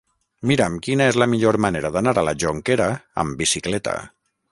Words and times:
Mira'm 0.51 0.77
quina 0.85 1.09
és 1.11 1.19
la 1.23 1.27
millor 1.33 1.59
manera 1.65 1.91
d'anar 1.97 2.13
a 2.21 2.23
la 2.29 2.33
Jonquera 2.45 2.87
amb 3.25 3.37
bicicleta. 3.43 3.95